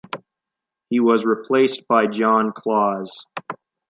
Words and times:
He 0.89 0.99
was 0.99 1.27
replaced 1.27 1.87
by 1.87 2.07
John 2.07 2.53
Claus. 2.53 3.27